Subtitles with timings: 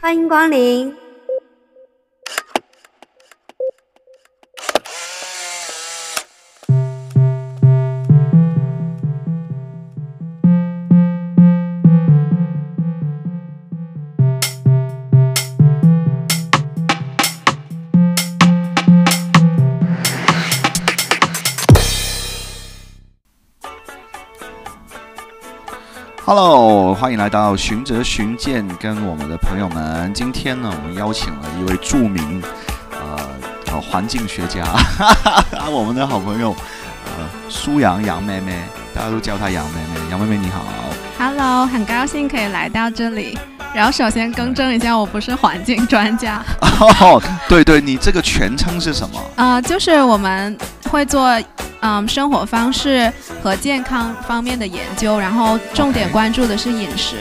[0.00, 1.06] 欢迎光临。
[26.26, 26.65] Hello，
[26.98, 30.10] 欢迎来到寻哲寻见，跟我们的朋友们。
[30.14, 32.42] 今天呢，我们邀请了一位著名
[32.90, 33.18] 呃
[33.66, 34.64] 呃环境学家，
[35.70, 36.56] 我们的好朋友
[37.04, 38.62] 呃苏阳杨妹妹，
[38.94, 40.00] 大家都叫她杨妹妹。
[40.10, 40.64] 杨妹妹你好。
[41.18, 43.38] Hello，很高兴可以来到这里。
[43.74, 46.42] 然后首先更正一下，我不是环境专家，
[46.80, 49.20] 哦，对对，你这个全称是什么？
[49.36, 50.56] 呃，就是我们
[50.90, 51.38] 会做
[51.80, 53.12] 嗯生活方式
[53.46, 57.14] 和健康方面的研究，然后重点关注的是饮食。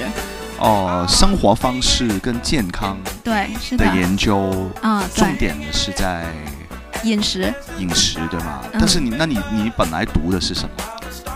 [0.57, 4.51] 哦，生活方式跟健康对，是的的，研究，
[4.81, 6.25] 啊，重点的是在
[7.03, 7.53] 饮食。
[7.77, 8.61] 饮食，对吗？
[8.73, 10.69] 嗯但是你，那你你本来读的是什么？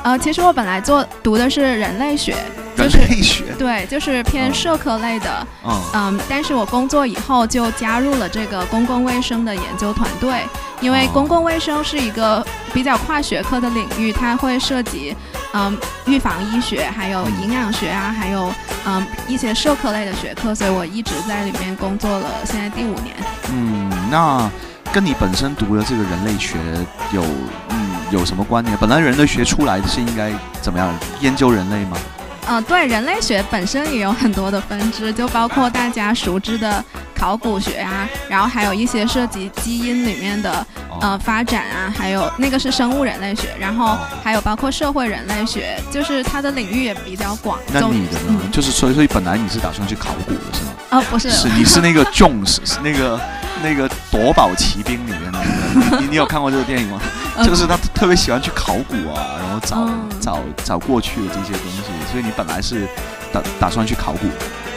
[0.02, 2.36] 呃，其实我本来做读的是人类学，
[2.76, 3.44] 就人是类学。
[3.58, 5.48] 对，就是偏哦社科类的。
[5.66, 10.46] 嗯嗯，但是我工作以后就加入了这个公共卫生的研究团队，
[10.82, 15.16] 因为哦公共卫生是一个比较跨学科的领域，它会涉及
[15.54, 18.54] 嗯预防医学，还有营养学啊，还有
[18.86, 23.16] 嗯一些社科类的学科，所以我一直在里面工作了，现在第五年。
[23.52, 24.50] 嗯，那
[24.94, 26.58] 跟你本身读的这个人类学
[27.12, 27.24] 有
[27.70, 28.78] 嗯有什么关联？
[28.78, 30.32] 本来人类学出来是应该
[30.62, 31.98] 怎么样研究人类吗？
[32.50, 36.84] 呃，对，人类学本身也有很多的分支，就包括大家熟知的
[37.16, 47.60] 考古学啊，然后还有一些涉及基因里面的哦呃发展啊，还有那个是生物人类学，然后哦还有包括社会人类学，就是它的领域也比较广。
[47.72, 48.42] 那你的呢？
[48.42, 50.72] 嗯就是所以所以本来你是打算去考古的是吗？
[50.90, 53.22] 哦不是， 是你是那个 Jones 是那个
[53.62, 55.40] 那个夺宝奇兵里面的
[55.84, 57.00] 那个，你你有看过这个电影吗？
[57.40, 60.10] 呃就是他特别喜欢去考古啊，然后找、嗯。
[60.20, 62.88] 找找过去的这些东西，所以你本来是
[63.32, 64.28] 打打算去考古。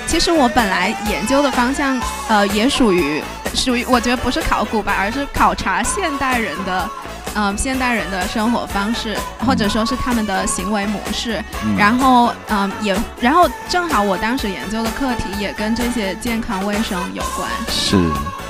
[0.07, 3.23] 其实我本来研究的方向呃也属于
[3.55, 6.89] 属于我觉得不是考古吧，而是考察现代人的。
[7.35, 9.17] 嗯，现代人的生活方式，
[9.47, 11.75] 或者说是他们的行为模式，嗯。
[11.79, 17.97] 然后嗯也，然后正好我当时研究的课题也跟这些健康卫生有关，是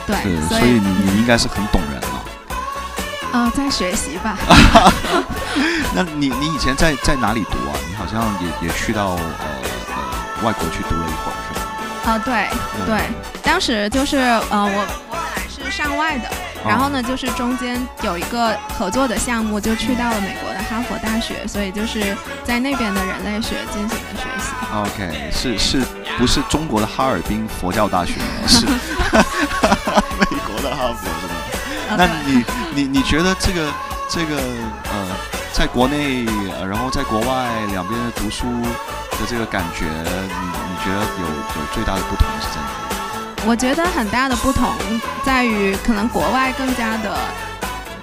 [0.05, 0.17] 对，
[0.49, 1.81] 所以你你应该是很懂
[3.33, 3.45] 人了。
[3.45, 4.37] 呃在学习吧，
[5.95, 7.73] 那你你以前在在哪里读啊？
[7.89, 9.21] 你好像也也去到呃
[9.89, 12.13] 呃外国去读了一会儿，是吧？
[12.13, 12.49] 啊、对
[12.81, 13.01] 嗯对，
[13.43, 16.29] 当时就是呃我我本来是上外的，
[16.67, 24.53] 然后哦呢就是中间有一个合作的项目，就去到了美国的哈佛大学，所以就是在那边的人类学进行了学习。
[24.75, 25.83] OK，是是
[26.19, 28.15] 不是中国的哈尔滨佛教大学？
[28.49, 28.67] 是
[30.19, 31.97] 美国的哈佛是吗？
[31.97, 32.43] 那你
[32.75, 33.69] 你你觉得这个
[34.09, 35.07] 这个呃，
[35.53, 36.25] 在国内
[36.59, 38.47] 呃，然后在国外两边的读书
[39.13, 43.43] 的这个感觉，你你觉得有有最大的不同是在哪里？
[43.45, 44.71] 我觉得很大的不同
[45.25, 47.15] 在于，可能国外更加的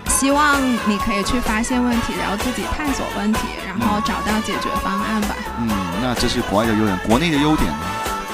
[0.07, 5.35] 希望你可以去发现问题，然后自己探索问题，然后找到解决方案吧。
[5.59, 5.69] 嗯，
[6.01, 7.77] 那这是国外的优点，国内的优点呢？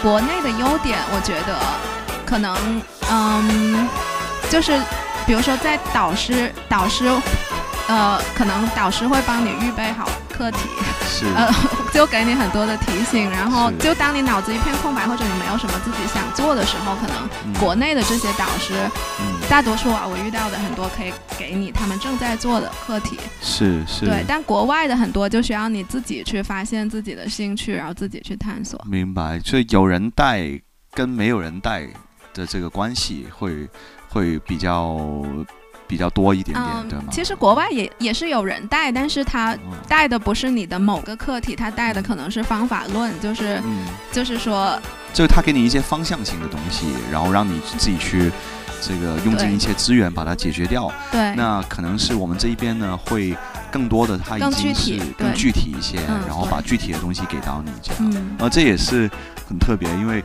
[0.01, 1.57] 国内的优点，我觉得
[2.25, 3.87] 可能嗯，
[4.49, 4.79] 就是
[5.25, 7.09] 比如说在导师导师。
[7.87, 10.67] 呃，可能导师会帮你预备好课题，
[11.07, 11.47] 是呃，
[11.93, 18.73] 就给你很多的提醒，然后就当你脑子一片空白，或者你没有什么自己想做的时候，可能嗯国内的这些导师，
[19.19, 28.83] 嗯大多数啊，我遇到的很多可以给你他们正在做的课题，是是，对，但国外的很多就需要你自己去发现自己的兴趣，然后自己去探索。
[28.89, 29.39] 明白。
[29.41, 30.41] 所以有人带
[30.91, 31.87] 跟没有人带
[32.33, 33.69] 的这个关系会
[34.15, 34.97] 会比较
[35.85, 37.03] 比较多一点点，对吗？
[37.07, 39.59] 嗯其实国外也也是有人带，但是他嗯
[39.89, 44.79] 带的不是你的某个课题，他带的可能是方法论，就是嗯，就是说，
[45.13, 48.31] 就是他给你一些方向性的东西，然后让你自己去
[48.81, 50.89] 这个用尽一切资源把它解决掉。
[51.11, 53.35] 对，那可能是我们这一边呢，会
[53.69, 58.11] 更多的它已更经是更具体一些，嗯然后把具体的东西给到你这样。
[58.13, 59.09] 嗯呃，这也是
[59.47, 60.23] 很特别，因为、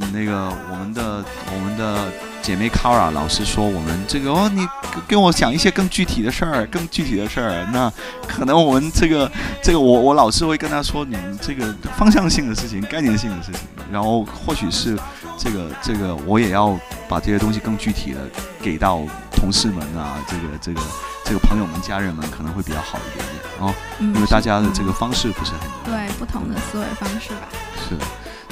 [0.00, 1.24] 嗯那个我们的
[1.54, 2.08] 我们的
[2.46, 4.64] 姐妹 Kara 老师说，我们这个哦，你
[4.94, 7.66] 跟跟我讲一些更具体的事儿，更具体的事儿。
[7.72, 7.92] 那
[8.28, 9.28] 可能我们这个
[9.60, 13.60] 这个我我老师会跟他说，你们这个方向性的事情、概念性的事情，
[13.90, 14.96] 然后或许是
[15.36, 16.78] 这个这个我也要
[17.08, 18.20] 把这些东西更具体的
[18.62, 19.00] 给到
[19.32, 20.80] 同事们啊，这个这个
[21.24, 25.60] 这个朋友们、家人们，可能会比较好一点点哦，嗯，因为大家的这个方式不是很。
[25.84, 27.48] 对不同的思维方式吧。
[27.88, 27.96] 是，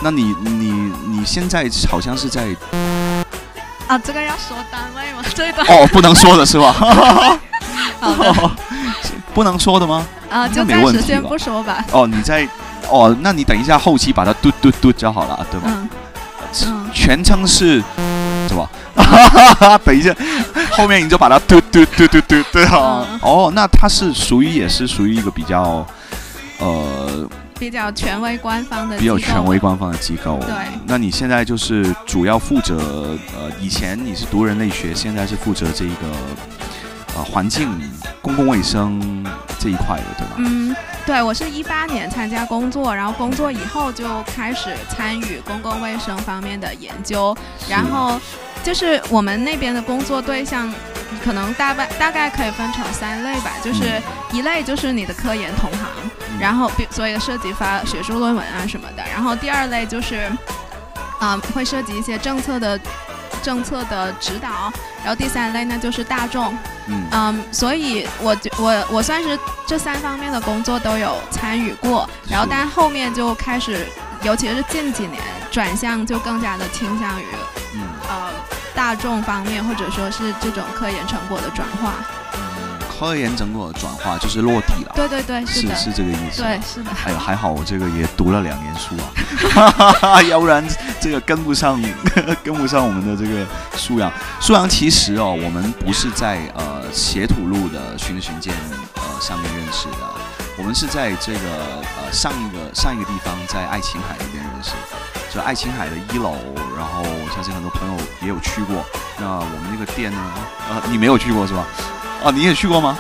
[0.03, 0.73] 那你你
[1.07, 2.49] 你现在好像是在
[3.87, 5.23] 啊，这个要说单位吗？
[5.35, 6.73] 这一段哦，不能说的是吧？
[8.01, 8.51] 好的，
[9.35, 10.07] 不能说的吗？
[10.31, 11.85] 啊，就暂时先不说吧。
[11.93, 12.47] 哦，你在
[12.91, 15.67] 哦，那你等一下后期把它嘟嘟嘟就好了，对吧？
[15.71, 15.89] 嗯
[16.67, 17.83] 嗯，全称是
[18.49, 18.69] 什么？
[19.85, 20.15] 等一下，
[20.73, 23.05] 后面你就把它嘟嘟嘟嘟嘟对好。
[23.11, 25.85] 嗯哦，那它是属于也是属于一个比较
[26.59, 27.29] 呃
[27.59, 29.59] 比较权威官方的，比较权威。
[29.59, 30.39] 官方的机构。
[30.41, 30.53] 对
[30.87, 36.09] 那你现在就是主要负责呃，以前你是读人类学，现在是负责这一个
[37.17, 37.71] 呃环境
[38.21, 39.25] 公共卫生
[39.59, 40.35] 这一块的，对吧？
[40.37, 47.35] 嗯，对，我是一八年参加工作，然后工作以后就开始参与公共卫生方面的研究，
[47.69, 48.21] 然后
[48.63, 50.71] 就是我们那边的工作对象。
[51.23, 54.03] 可能大概大概可以分成三类吧，就是
[54.33, 60.31] 一类就是你的科研同行，嗯然后比所以涉及发学术论文啊什么的，然后第二类就是，
[61.21, 62.79] 嗯、会涉及一些政策的
[63.43, 67.03] 政策的指导，然后第三类呢就是大众，嗯。
[67.13, 73.87] 嗯，所以我觉我我算是这三方面的工作都有参与过，然后但后面就开始，
[74.23, 77.25] 尤其是近几年转向就更加的倾向于
[77.75, 77.81] 嗯。
[78.09, 78.31] 呃
[78.75, 81.95] 大众方面或者说是这种科研成果的转化。
[82.95, 86.43] 嗯，科研成果的转化就是落地了，对对对，是是，是这个意思。
[86.43, 86.91] 对是的。
[87.05, 88.95] 哎呦，还好我这个也读了两年书
[90.01, 90.65] 啊， 要不然
[91.01, 91.81] 这个跟不上，
[92.43, 93.47] 跟不上我们的这个
[93.77, 94.13] 素养。
[94.41, 98.55] 素养其实哦，我们不是在呃斜土路的巡巡舰
[98.97, 100.15] 呃上面认识的，
[100.57, 101.39] 我们是在这个
[101.99, 104.71] 呃上一个上一个地方，在爱琴海那边认识。
[105.33, 106.37] 就爱琴海的一楼，
[106.77, 108.85] 然后我相信很多朋友也有去过。
[109.19, 110.19] 那我们那个店呢？
[110.71, 111.67] 呃，你没有去过是吧？
[112.25, 112.99] 哦，你也去过吗？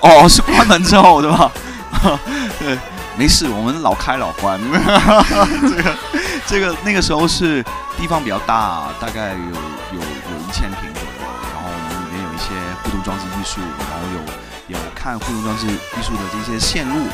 [0.00, 1.52] 哦， 是关门之后对吧？
[2.58, 2.78] 对，
[3.16, 4.58] 没事，我们老开老关。
[5.68, 5.96] 这个
[6.46, 7.62] 这个那个时候是
[7.98, 9.36] 地方比较大，大概有
[9.92, 11.22] 有有一千平左右，
[11.52, 12.48] 然后我们里面有一些
[12.82, 14.02] 互动装置艺术，然后
[14.68, 17.06] 有有看互动装置艺术的这些线路。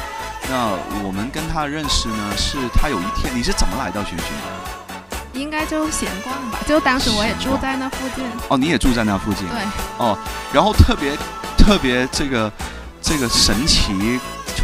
[0.48, 0.70] 那
[1.04, 4.79] 我们跟他认识呢，是他有一天，你是怎么来到群群的？
[5.40, 8.24] 应该就闲逛吧，就当时我也住在那附近。
[8.48, 9.46] 哦，你也住在那附近。
[9.48, 9.58] 对，
[9.98, 10.16] 哦
[10.52, 11.16] 然后特别
[11.56, 12.52] 特别这个
[13.00, 13.92] 这个神奇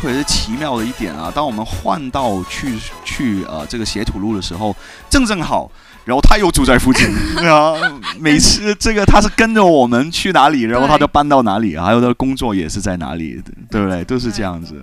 [0.03, 4.75] 或者是奇妙的一点啊，当我们换到去去呃这个斜土路的时候，
[5.09, 5.71] 正正好，
[6.05, 7.77] 然后他又住在附近，然 后
[8.19, 13.41] 每次这个他是跟着我们去哪里，然后他就搬到哪里，还有他的工作也是在哪里，
[13.71, 14.05] 对不对？
[14.05, 14.75] 都是这样子。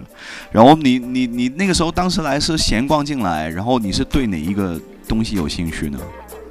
[0.52, 6.00] 然后你你你那个时候当时来是闲逛进来，然后你是对哪一个东西有兴趣呢？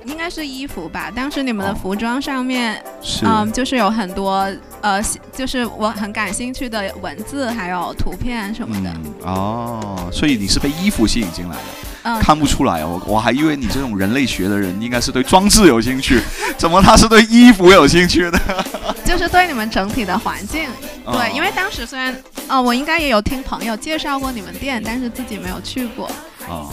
[0.05, 1.13] 应该是衣服吧。
[1.15, 4.51] 当时你们的哦服装上面，是嗯，就是有很多
[4.81, 5.01] 呃，
[5.33, 8.91] 就是我很感兴趣的文字，还有图片什么的。
[8.91, 11.63] 嗯哦，所以你是被衣服吸引进来的。
[12.05, 16.21] 嗯，看不出来，我我还以为你这种人类学的人应该是对装置有兴趣，
[16.59, 18.41] 怎么他是对衣服有兴趣的？
[19.07, 20.69] 就是对你们整体的环境。
[21.05, 22.13] 哦对，因为当时虽然，
[22.49, 26.07] 哦，我应该也有听朋友介绍过你们店，但是自己没有去过。
[26.49, 26.67] 啊，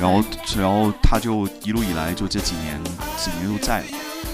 [0.00, 0.24] 然后
[0.56, 2.82] 然后他就一路以来就这几年
[3.16, 3.86] 几年都在了，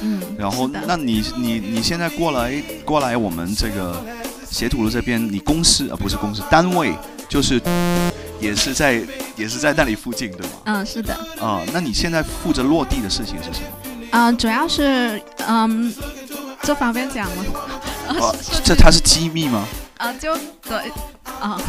[0.02, 4.00] 嗯，然后那你你你现在过来过来我们这个
[4.48, 6.94] 斜土路这边，你公司啊不是公司单位
[7.28, 7.60] 就是
[8.40, 9.02] 也是在
[9.36, 10.52] 也是在那里附近对吗？
[10.66, 13.66] 嗯，是的，啊，那你现在负责落地的事情是什么？
[14.12, 15.92] 嗯、主要是，嗯，
[16.62, 17.44] 这方便讲吗？
[18.08, 19.66] 哦呃，是这它是机密吗？
[19.98, 20.78] 啊，就对，
[21.40, 21.60] 啊、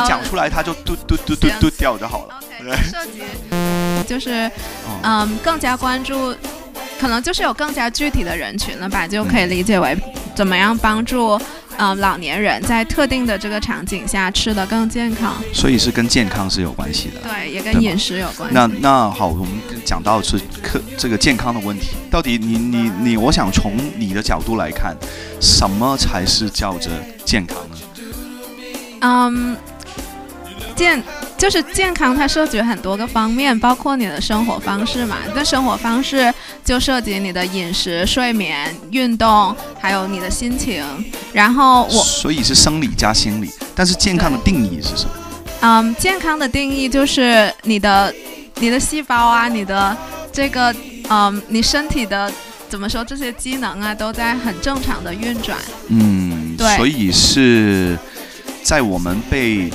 [0.00, 2.40] 你讲出来它就嘟嘟嘟嘟嘟掉就好了。
[2.60, 3.22] OK，涉及
[4.06, 4.50] 就是
[4.86, 6.34] 哦嗯，更加关注，
[7.00, 9.96] 可能就是有更加具体的人群了吧，就可以理解为
[10.34, 11.40] 怎么样帮助
[11.76, 15.34] 嗯老年人在特定的这个场景下吃的更健康。
[15.52, 17.20] 所以是跟健康是有关系的。
[17.28, 18.54] 对，也跟饮食有关系。
[18.54, 19.48] 那那好，我们
[19.84, 24.96] 讲到是客这个健康的问题，到底你你你，我想从你的角度来看，
[25.40, 26.90] 什么才是叫着
[27.24, 27.76] 健康呢？
[29.00, 29.56] 嗯，
[30.78, 31.02] 健
[31.36, 35.16] 就是健康，它涉及很多个方面，包括你的生活方式嘛。
[35.34, 36.32] 那生活方式
[36.64, 40.84] 就涉及你的饮食、睡眠、运动，还有你的心情。
[41.32, 45.10] 然后我所以是生理加心理，但是健康的定义是什么？
[45.60, 48.14] 嗯，健康的定义就是你的
[48.60, 49.96] 你的细胞啊，你的
[50.32, 50.72] 这个
[51.10, 52.32] 嗯，你身体的
[52.68, 55.58] 怎么说这些机能啊，都在很正常的运转。
[55.88, 57.98] 嗯，对所以是
[58.62, 59.68] 在我们被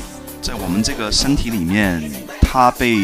[0.43, 2.03] 在我们这个身体里面，
[2.41, 2.97] 它被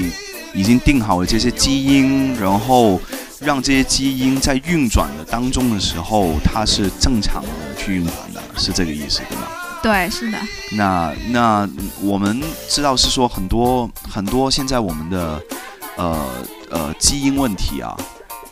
[0.54, 3.00] 已经定好了这些基因，然后
[3.40, 9.48] 让这些基因在运转的当中的时候，它是正常的去运转的，是这个意思对吗？
[9.82, 10.38] 对，是的，
[10.74, 11.70] 那那
[12.02, 15.42] 我们知道是说很多很多现在我们的
[15.96, 16.28] 呃
[16.70, 17.98] 呃基因问题啊，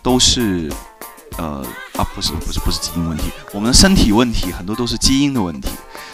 [0.02, 0.72] 都是
[1.38, 1.62] 呃
[1.98, 5.68] 啊不是不是不是基因问题，我们的身体问题很多都是基因的问题。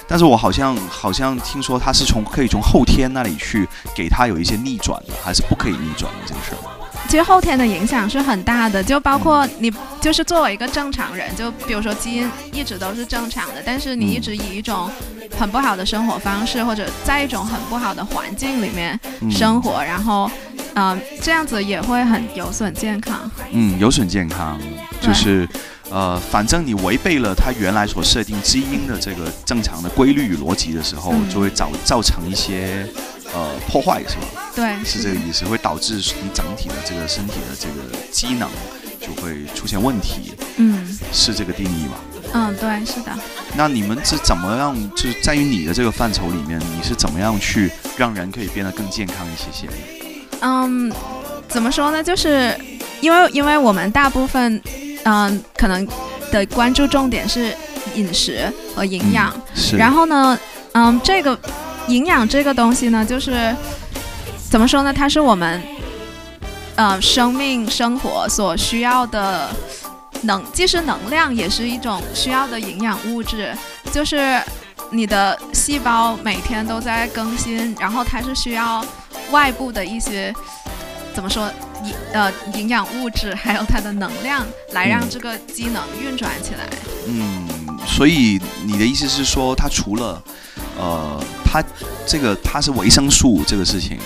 [0.08, 6.58] 但是我好像好像听说他是从可以从后天那里去给他有一些逆转的，还是不可以逆转的这个事儿。
[7.10, 14.90] 其实后天的影响是很大的，就包括你就是作为一个正常人，就比如说基因一直都是正常的，但是你一直以一种
[15.38, 20.32] 很不好的生活方式，或者在一种很不好的环境里面生活，然后
[20.76, 23.30] 嗯这样子也会很有损健康。
[23.52, 24.60] 嗯，有损健康
[25.02, 25.48] 就是。
[25.94, 32.84] 呃，反正你违背了它原来所设定基因的这个正常的规律与逻辑的时候，就会造造成一些
[33.32, 34.26] 呃破坏，是吧？
[34.56, 38.50] 对，是这个意思，会导致你整体的这个身体的这个机能
[39.00, 40.34] 就会出现问题。
[40.58, 41.94] 嗯，是这个定义吧？
[42.34, 43.12] 嗯，对，是的。
[43.56, 44.76] 那你们是怎么样？
[44.96, 49.68] 就是在于你的这个范畴里面，你是怎么样去让人可以变得更健康一些些？
[50.42, 50.92] 嗯，
[51.48, 52.04] 怎么说呢？
[52.04, 52.58] 就是
[53.00, 54.60] 因为因为我们大部分。
[55.04, 55.88] 嗯，可能
[56.32, 57.56] 的关注重点是
[57.96, 59.34] 饮食和营养。
[59.54, 59.78] 是。
[59.78, 60.38] 然后呢，
[60.74, 61.38] 嗯，这个
[61.88, 63.54] 营养这个东西呢，就是
[64.50, 64.94] 怎么说呢？
[64.94, 65.62] 它是我们
[66.76, 69.50] 呃生命生活所需要的
[70.22, 73.54] 能，既是能量，也是一种需要的营养物质。
[73.92, 74.42] 就是
[74.90, 78.84] 你的细胞每天都在更新，然后它是需要
[79.32, 80.34] 外部的一些
[81.14, 81.50] 怎么说？
[81.84, 86.68] 营呃营养物质 还有它的能量来让这个机能运转起来。
[87.08, 87.48] 嗯，
[87.86, 90.24] 所以你的意思是说，它除了
[90.78, 91.64] 呃它
[92.08, 93.98] 这个它是维生素这个事情，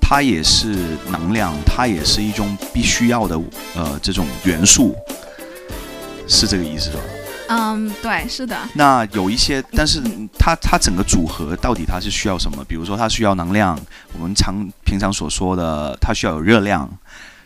[0.00, 0.76] 它也是
[1.10, 3.40] 能量，它也是一种必须要的
[3.74, 4.94] 呃这种元素，
[6.26, 6.98] 是这个意思吧？
[7.56, 8.58] 嗯，对，是的。
[8.74, 10.02] 那有一些，但是
[10.36, 12.64] 它它整个组合到底它是需要什么？
[12.64, 13.78] 比如说它需要能量，
[14.12, 16.90] 我们常平常所说的它需要有热量，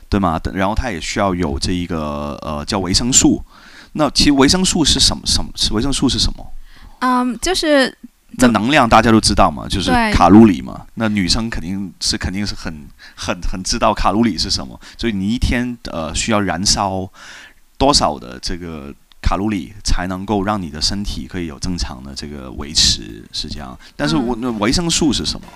[0.09, 0.41] 对吗？
[0.55, 3.45] 然后它也需要有这一个呃叫维生素。
[3.93, 5.23] 那其实维生素是什么？
[5.27, 5.50] 什么？
[5.57, 6.47] 是维生素是什么？
[7.00, 7.95] 嗯，就是
[8.38, 10.87] 那能量大家都知道嘛，就是卡路里嘛。
[10.95, 12.73] 那女生肯定是肯定是很
[13.15, 14.81] 很很知道卡路里是什么。
[14.97, 17.07] 所以你一天呃需要燃烧
[17.77, 18.95] 多少的这个？
[19.21, 23.79] 卡路里才能够让你的身体可以有正常的这个维持，是这样。
[23.97, 25.47] 但是我那维生素是什么？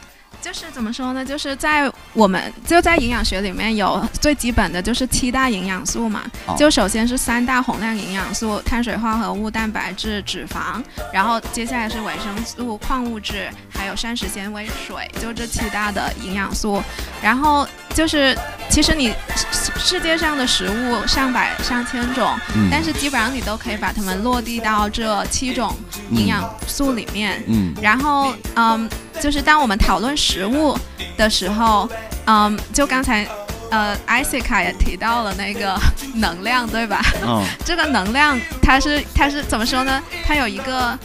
[0.43, 1.25] 就是怎么说呢？
[1.25, 6.25] 就是在我们就在营养学里面有最基本的就是七大营养素嘛。
[6.59, 10.83] 就首先是三大宏量营养素：碳水化合物、蛋白质、脂肪。
[11.13, 15.09] 然后接下来是维生素、矿物质，还有膳食纤维、水。
[15.21, 16.83] 就这七大的营养素。
[17.23, 18.37] 然后就是
[18.69, 19.15] 其实你
[19.79, 22.37] 世界上的食物上百上千种，
[22.69, 25.73] 但是基本上你都可以把它们落地到这七种
[26.11, 27.43] 营养素里面。
[27.47, 27.73] 嗯。
[27.81, 28.91] 然后嗯。
[29.21, 30.75] 就是当我们讨论食物
[31.15, 31.87] 的时候，
[32.25, 33.29] 嗯，就刚才，
[33.71, 35.79] 呃，艾西卡也提到了那个
[36.15, 37.05] 能量，对吧？
[37.23, 37.45] 嗯。
[37.67, 40.03] 这个能量它是它是怎么说呢？
[40.25, 40.99] 它有一个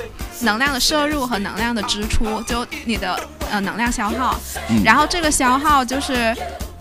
[0.43, 3.19] 能量的摄入和能量的支出，就你的
[3.51, 4.39] 呃能量消耗。
[4.69, 4.81] 嗯。
[4.85, 6.33] 然后这个消耗就是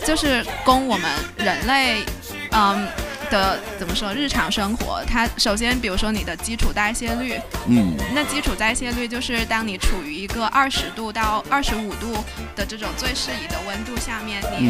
[0.05, 2.05] 就是供我们人类，
[2.53, 2.87] 嗯。
[3.31, 4.13] 的怎么说？
[4.13, 12.13] 日常生活，它首先，比如说你的基础代谢率，嗯，那基础代谢率就是当你处于一个二十度到二十五度
[12.55, 14.67] 的这种最适宜的温度下面，你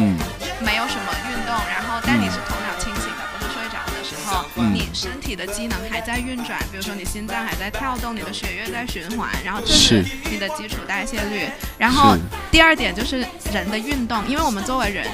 [0.63, 11.47] 没有什么运动，然后但你是头脑清醒的，不是睡着的时候，你身体的机能还在运转，比如说你心脏还在跳动，你的血液在循环，然后这是你的基础代谢率。
[11.77, 12.15] 然后
[12.51, 15.07] 第二点就是人的运动，因为我们作为人。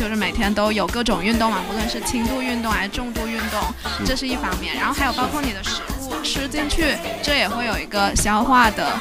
[0.00, 3.60] 就是每天都有各种运动嘛，不论是轻度运动还是重度运动，
[4.06, 4.74] 这是一方面。
[4.74, 8.98] 然后还有包括你的食物吃进去，这也会有一个消化的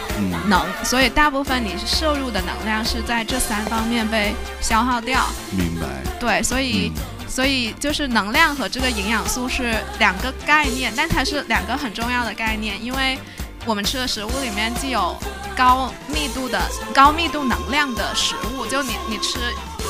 [0.50, 5.26] 能，所以大部分你摄入的能量是在这三方面被消耗掉。
[5.52, 5.88] 明白。
[6.20, 6.92] 对，所以
[7.30, 13.18] 所以就是能量和这个营养素是两个概念，但它是两个很重要的概念，因为
[13.66, 15.18] 我们吃的食物里面既有
[15.56, 16.60] 高密度的
[16.94, 19.40] 高密度能量的食物，就你你吃。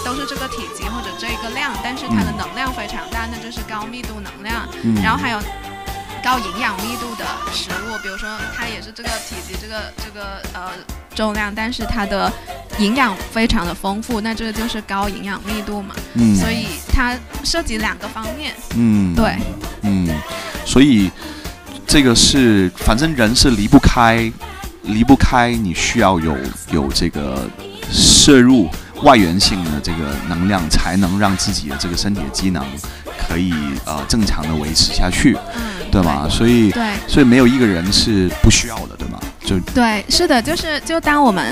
[0.03, 4.68] 都是这个体积或者这个量，但是它的能量非常大，那就是高密度能量。
[5.03, 5.39] 然后还有
[6.24, 10.72] 高营养密度的食物，比如说它也是这个体积、这个这个呃
[11.15, 12.32] 重量，但是它的
[12.79, 15.96] 营养非常的丰富，那这个就是高营养密度嘛。
[16.13, 16.36] 嗯。
[16.36, 18.53] 所以它涉及两个方面。
[18.75, 19.13] 嗯。
[19.15, 19.36] 对。
[19.84, 20.08] 嗯。
[20.65, 21.12] 所以
[21.86, 24.32] 这个是，反正人是离不开，
[24.84, 26.36] 离不开你需要有
[26.72, 27.48] 有这个
[27.91, 28.70] 摄入。
[29.03, 32.63] 外源性的这个能量才能让自己的这个身体的机能
[33.18, 33.53] 可以
[33.86, 36.27] 呃正常的维持下去，嗯，对吗？
[36.29, 39.20] 所以对，所以没有一个人是不需要的，对吗？
[39.50, 41.51] 就对，是的，就是就当我们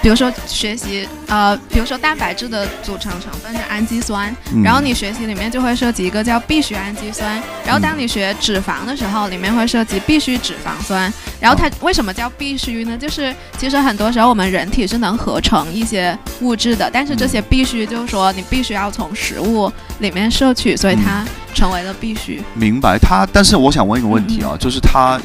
[0.00, 11.12] 比如说学习呃，比如说蛋白质的组成成分是氨基酸，嗯然后你学习里面就会涉及一个叫必需氨基酸，然后当你学脂肪的时候，里面会涉及必需脂肪酸。
[11.38, 12.96] 然后它为什么叫必需呢？
[12.96, 21.22] 就是其实很多时候我们人体是能合成一些物质的，但是这些必须就是说你必须要从食物里面摄取，所以它
[21.52, 22.42] 成为了必须。
[22.54, 25.20] 明白它，但是我想问一个问题啊，就是它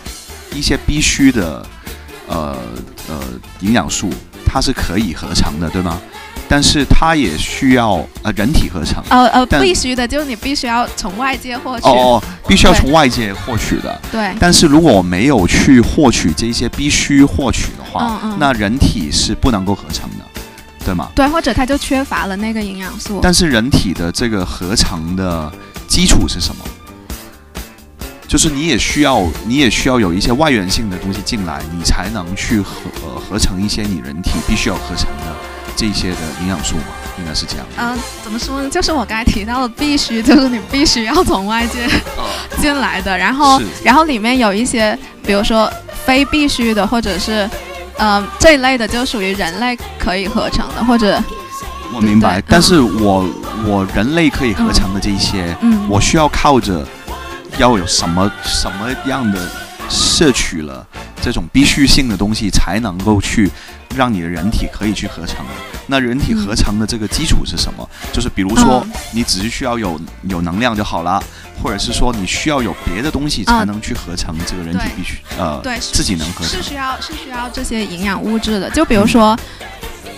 [0.54, 1.66] 一些必须的
[2.30, 2.56] 呃
[3.10, 3.20] 呃
[3.60, 4.10] 营养素，
[4.46, 6.00] 它是可以合成的，对吗？
[6.52, 9.04] 但是它也需要呃人体合成。
[9.10, 11.86] 呃呃，必须的，就是你必须要从外界获取。
[11.88, 14.02] 哦哦，必须要从外界获取的。
[14.12, 20.26] 对，但是如果我没有去获取这些必须获取的话，嗯嗯那人体是不能够合成的，
[20.84, 21.10] 对吗？
[21.14, 23.20] 对，或者它就缺乏了那个营养素。
[23.22, 25.52] 但是人体的这个合成的
[25.88, 26.66] 基础是什么？
[28.30, 35.36] 就是你也需要，你也需要有一些外源性的东西进来，你才能去合、呃、合成一些你人体必须要合成的
[35.76, 36.84] 这些的营养素嘛，
[37.18, 37.66] 应该是这样。
[37.78, 38.70] 嗯、怎么说呢？
[38.70, 41.90] 就是我刚才提到的必须，就是你必须要从外界
[42.62, 43.18] 进来的。
[43.18, 44.96] 然后，然后里面有一些，
[45.26, 45.68] 比如说
[46.06, 47.50] 非必须的，或者是，
[47.98, 51.20] 嗯、这一类的，就属于人类可以合成的，或者，
[51.92, 53.28] 我明白，但是我
[53.66, 56.88] 我人类可以合成的这一些，嗯，我需要靠着
[57.60, 59.48] 要有什么什么样的
[59.90, 60.86] 摄取了
[61.22, 63.52] 这种必需性的东西，才能够去
[63.96, 65.46] 让你的人体可以去合成。
[65.88, 67.88] 那人体合成的这个基础是什么？
[68.14, 71.22] 就是比如说嗯，你只是需要有有能量就好了，
[71.62, 76.62] 或者是说你需要有别的东西才嗯能去合成这个人体必须呃对，自己能合成是。
[76.62, 78.70] 需要是需要这些营养物质的。
[78.70, 79.38] 就比如说，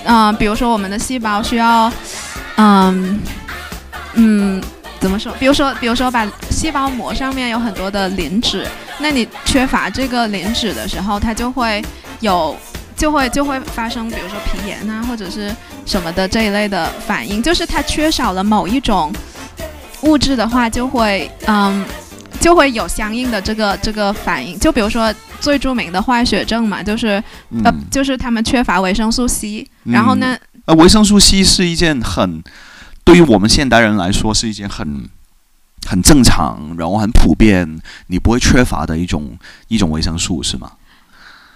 [0.04, 1.92] 嗯、比如说我们的细胞需要，
[2.58, 3.20] 嗯
[4.16, 4.62] 嗯，
[5.02, 5.34] 怎么说？
[5.40, 8.66] 比如说，比如说把细胞膜上面有很多的磷脂，
[9.00, 11.84] 那你缺乏这个磷脂的时候，它就会
[12.22, 12.56] 有。
[12.94, 15.52] 就会就会发生，比如说皮炎啊，或者是
[15.88, 19.12] 什么的这一类的反应，就是它缺少了某一种
[20.02, 21.84] 物质的话，就会嗯，
[22.40, 24.60] 就会有相应的这个这个反应。
[24.60, 27.08] 就比如说最著名的坏血症嘛，就是
[27.64, 32.44] 呃嗯，，就是他们缺乏维生素 C，然后呢，呃，维生素 C 是一件很
[33.04, 35.10] 对于我们现代人来说是一件很
[35.88, 39.38] 很正常，然后很普遍，你不会缺乏的一种
[39.68, 40.72] 一种维生素，是吗？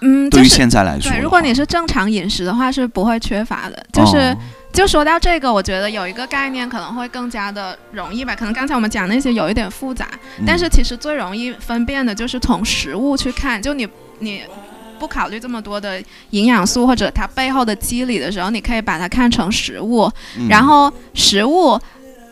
[0.01, 3.86] 嗯，对于就现在来说，对，如果你是正常饮食的话，是不会缺乏的。
[3.93, 4.38] 就是、哦
[4.75, 8.36] 就说到这个，我觉得有一个概念可能会更加的容易吧。
[8.36, 10.05] 可能刚才我们讲那些有一点复杂，
[10.45, 13.88] 但是嗯其实最容易分辨的就是从食物去看，就你
[14.19, 14.41] 你。
[14.95, 20.47] 不考虑这么多的营养素或者它背后的机理的时候，你可以把它看成食物，嗯。
[20.47, 21.79] 然后食物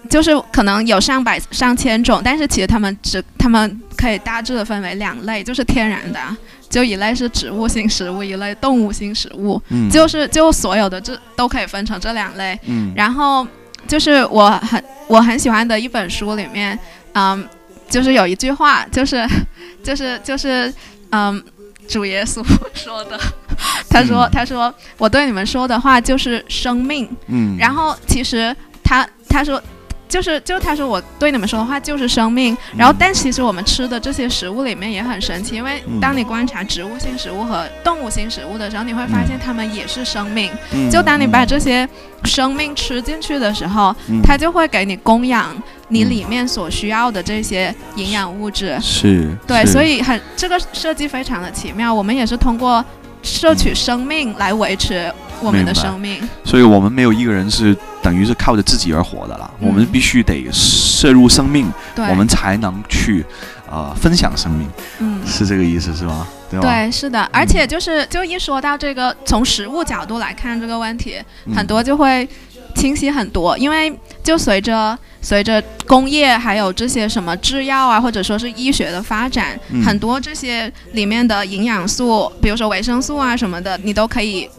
[0.10, 6.36] 就是可能有上百上千种，但是其实它们只它们可以大致的分为两类，就是天然的啊，
[6.70, 9.90] 就一类是植物性食物，一类动物性食物，嗯。
[9.90, 12.60] 就是就所有的这都可以分成这两类。
[12.66, 12.92] 嗯。
[12.96, 13.48] 然后
[13.88, 16.78] 就是我很我很喜欢的一本书里面，
[17.14, 17.48] 嗯，
[17.90, 19.28] 就是有一句话，就是
[19.84, 20.74] 就是就是
[21.12, 21.44] 嗯，
[21.88, 22.44] 主耶稣
[22.74, 23.20] 说的，
[23.90, 24.32] 他说嗯。
[24.32, 27.10] 他说我对你们说的话就是生命。
[27.28, 29.62] 嗯，然后其实他他说。
[30.10, 36.00] 就是就他说我对你们说的话就是生命，然后嗯但其实我们吃的这些食物里面也很神奇，因为嗯。
[36.00, 40.52] 当你观察植物性食物和动物性食物的时候，你会发嗯现它们也是生命。
[40.72, 41.90] 嗯就当你把嗯这些
[42.26, 44.22] 生命吃进去的时候，嗯。
[44.22, 45.50] 它就会给你供养
[45.94, 48.78] 你嗯里面所需要的这些营养物质。
[48.82, 51.94] 是对，所以很这个设计非常的奇妙。
[51.94, 52.84] 我们也是通过
[53.22, 56.28] 摄取生命来维持我们的生命。
[56.44, 63.26] 所以我们没有一个人是等于是靠着自己而活的了，嗯我们必须得摄入生命，对，我们才能去
[63.70, 64.68] 呃分享生命，
[65.00, 65.22] 嗯。
[65.26, 66.28] 是这个意思是吗？
[66.52, 66.68] 对吧？
[66.70, 72.28] 对，是的，而且就是就一说到这个，从食物角度来看这个问题，嗯很多就会
[72.76, 79.84] 清晰很多，因为就随着随着工业还有这些什么制药啊，或者说是医学的发展，嗯。
[79.84, 84.50] 很多这些里面的营养素，比如说维生素啊什么的，你都可以。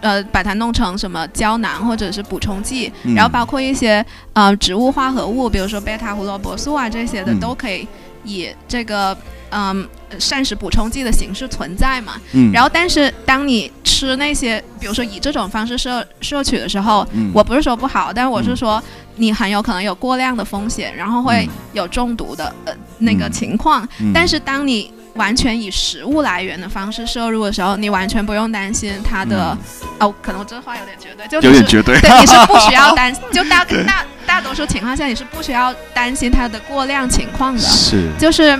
[0.00, 3.14] 呃，把它弄成什么胶囊或者是补充剂，嗯。
[3.14, 7.40] 然后包括一些呃植物化合物，比如说贝塔胡萝卜素啊这些的，嗯。
[7.40, 7.86] 都可以
[8.24, 9.14] 以这个
[9.50, 9.86] 嗯、
[10.18, 12.14] 膳食补充剂的形式存在嘛。
[12.32, 17.30] 嗯，然后，但是当你吃那些，比如说以这种方式摄摄取的时候，嗯。
[17.34, 18.56] 我不是说不好，但我是嗯。
[18.56, 18.82] 说
[19.16, 23.32] 你很有可能有过量的风险，然后会有中毒的呃那个嗯。
[23.32, 23.86] 情况。
[24.00, 24.12] 嗯。
[24.12, 29.56] 但是当你完全以食物来源的方式摄入的时候，你完全不用担心它的、
[29.98, 37.60] 哦，可能我这话有点绝对，就是点绝对，对，你是不需要担， 就大大大多数情况下你是不需要担心它的过量情况的。
[37.60, 38.08] 是。
[38.16, 38.56] 就是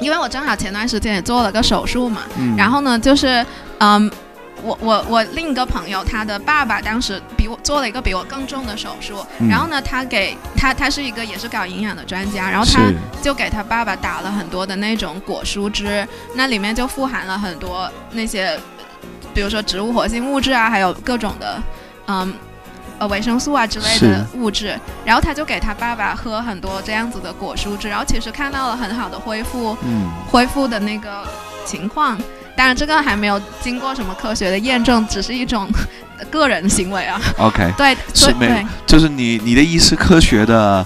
[0.00, 3.44] 因为我正好前段时间也做了个手术嘛，嗯然后呢，就是
[3.78, 4.10] 嗯。
[4.62, 12.82] 我我我另一个朋友，他的爸爸当时比我做了一个比我更重的手术，嗯然后呢，他给他他是一个也是搞营养的专家，然后他
[13.22, 18.60] 就给他爸爸打了很多的那种果蔬汁，那里面就富含了很多那些，
[19.32, 21.58] 比如说植物活性物质啊，还有各种的，
[22.08, 22.30] 嗯，
[23.00, 24.78] 呃维生素啊之类的物质。
[25.04, 31.24] 然后他就给他爸爸喝很多这样子的果蔬汁，然后其实看到了很好的恢复，嗯恢复的那个
[31.64, 32.16] 情况。
[32.56, 35.66] 当然，这个还没有经过什么科学的验证，只是一种
[36.30, 37.18] 个人行为啊。
[37.38, 40.84] ，OK，对，对是没对，就是你你的意思，科学的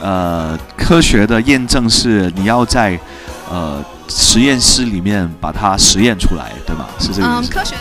[0.00, 2.96] 呃科学的验证是你要在
[3.50, 6.86] 呃实验室里面把它实验出来，对吗？
[7.00, 7.50] 是这个意嗯，思？
[7.50, 7.74] 科学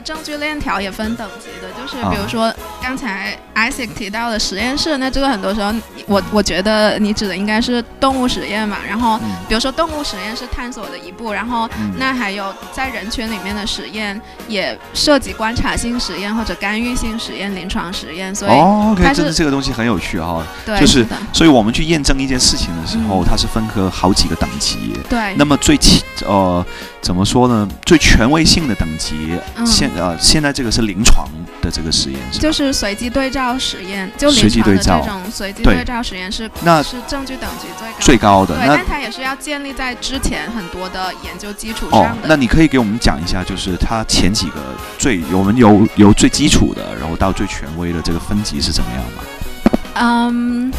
[0.00, 2.10] 的证据链条也分等级的，就是啊。
[2.10, 5.72] 比如说刚才 Isaac 提到的实验室，那这个很多时候
[6.06, 9.30] 我我觉得你指的应该是动物实验嘛，然后嗯。
[9.48, 11.92] 比如说动物实验是探索的一步，然后嗯。
[11.98, 23.26] 那还有在人群里面的实验也涉及观察性实验或者干预性实验、临床实验，所以、哦，OK，真的这个东西很有趣哈、对就是所以我们去验证一件事情的时候，嗯。
[23.30, 24.98] 它是分科好几个等级。
[25.08, 26.64] 对，那么最起呃
[27.00, 27.68] 怎么说呢？
[27.84, 29.14] 最权威性的等级，
[29.56, 31.28] 嗯现呃现在这个是临床
[31.60, 32.42] 的这个实验是吧？
[32.42, 42.28] 就是随机对照实验，就随临床的这种随机对对照实验是那是证据等级最高最高的对，那但它也是要建立在之前很多的研究基础哦上，的。
[42.28, 44.60] 那你可以给我们讲一下，就是它前几个
[44.98, 49.22] 最我们由由最基础的，然后到最权威的这个分级是怎么样吗？
[49.94, 50.72] 嗯，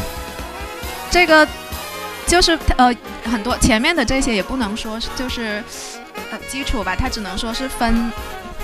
[1.10, 1.46] 这个
[2.26, 2.92] 就是呃
[3.24, 5.62] 很多前面的这些也不能说是就是
[6.30, 8.10] 呃基础吧，它只能说是分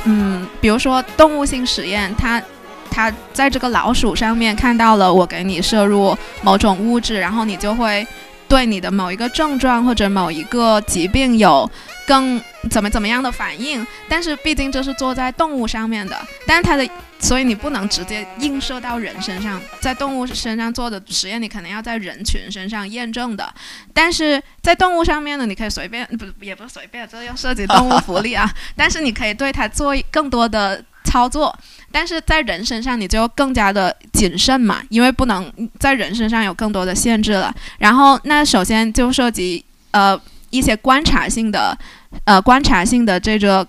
[0.04, 2.42] 嗯，比如说动物性实验，它。
[2.90, 8.04] 它在这个老鼠上面看到了我给你摄入某种物质，然后你就会
[8.48, 11.70] 对你的某一个症状或者某一个疾病有
[12.06, 13.86] 更怎么怎么样的反应。
[14.08, 16.88] 但是毕竟这是做在动物上面的，但是它的
[17.20, 23.52] 所以你不能直接映射到人身上，在动物身上做的实验，你可能要在人群身上验证的。
[23.92, 28.48] 但是在动物上面呢，你可以随便不也不是随便，这又涉及动物福利啊。
[28.76, 31.56] 但是你可以对它做更多的操作，
[31.90, 37.54] 但是在人身上你就更加的谨慎嘛，因为不能在人身上有更多的限制了。
[37.78, 41.76] 然后那首先就涉及呃一些观察性的
[42.24, 43.66] 呃观察性的这个。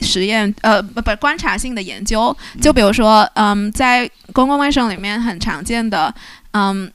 [0.00, 6.12] 实验，呃，不不，观察性的研究，就比如说，嗯，在公共卫生里面很常见的，
[6.50, 6.90] 嗯，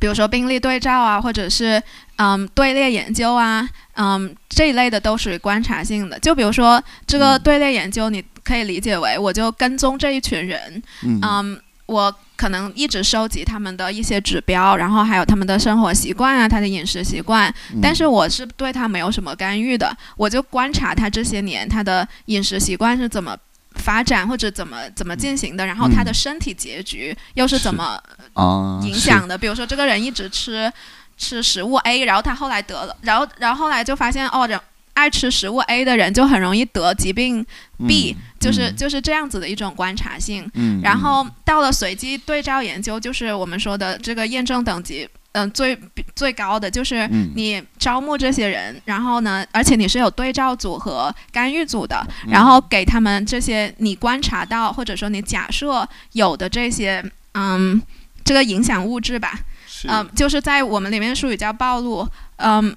[0.00, 1.82] 比如说病例对照啊，或者是
[2.16, 6.16] 嗯队列研究啊，嗯这一类的都属于观察性的。
[6.20, 11.20] 就比如说这个嗯队列研究，你可以理解为我就跟踪这一群人，嗯。
[11.22, 17.80] 嗯，我可能一直收集他们的一些指标，然后还有他们的生活习惯啊，他的饮食习惯，嗯。
[17.82, 23.36] 但是我是对他没有什么干预的，我就观察他这些年他的饮食习惯是怎么
[23.74, 28.00] 发展或者怎么怎么进行的，然后他的嗯身体结局又是怎么
[28.34, 29.36] 啊影响的。
[29.36, 30.72] 比如说这个人一直吃
[31.18, 34.58] 吃食物 A，然后他后来得了，然后然后后来就发现哦，人
[34.94, 37.44] 爱吃食物 A 的人就很容易得疾病
[37.86, 40.48] B，、就是嗯就是这样子的一种观察性。
[40.54, 45.78] 嗯，然后到了随机对照研究，就是我们说的这个验证等级，嗯、最
[46.14, 47.30] 最高的就是嗯。
[47.34, 52.30] 你招募这些人，然后呢，而且你是有对照组和干预组的，嗯。
[52.30, 57.02] 然后给他们这些你观察到或者说你假设有的这些，
[57.34, 57.80] 嗯，
[58.22, 59.88] 这个影响物质吧，是。
[59.88, 62.76] 嗯、就是在我们里面术语叫暴露，嗯，